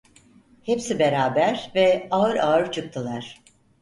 Hepsi 0.63 0.99
beraber 0.99 1.71
ve 1.75 2.07
ağır 2.11 2.35
ağır 2.35 2.71
çıktılar. 2.71 3.41